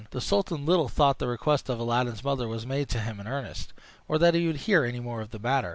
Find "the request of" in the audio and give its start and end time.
1.19-1.79